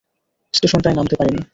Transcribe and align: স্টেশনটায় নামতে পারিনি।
স্টেশনটায় 0.53 0.95
নামতে 0.95 1.15
পারিনি। 1.15 1.41